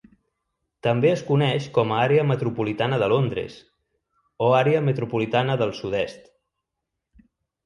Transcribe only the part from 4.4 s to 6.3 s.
o àrea metropolitana del sud-est.